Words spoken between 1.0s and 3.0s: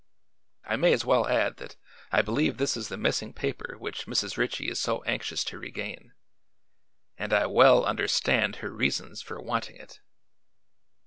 well add that I believe this is the